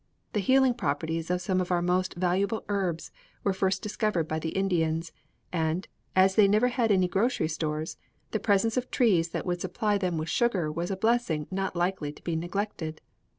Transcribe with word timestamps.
The 0.33 0.39
healing 0.39 0.73
properties 0.73 1.29
of 1.29 1.41
some 1.41 1.61
of 1.61 1.71
our 1.71 1.83
most 1.83 2.15
valuable 2.15 2.65
herbs 2.69 3.11
were 3.43 3.53
first 3.53 3.83
discovered 3.83 4.27
by 4.27 4.39
the 4.39 4.49
Indians, 4.49 5.11
and, 5.53 5.87
as 6.15 6.33
they 6.33 6.47
never 6.47 6.69
had 6.69 6.91
any 6.91 7.07
grocery 7.07 7.47
stores, 7.47 7.97
the 8.31 8.39
presence 8.39 8.77
of 8.77 8.89
trees 8.89 9.29
that 9.29 9.45
would 9.45 9.61
supply 9.61 9.99
them 9.99 10.17
with 10.17 10.27
sugar 10.27 10.71
was 10.71 10.89
a 10.89 10.97
blessing 10.97 11.45
not 11.51 11.75
likely 11.75 12.11
to 12.13 12.23
be 12.23 12.35
neglected. 12.35 12.99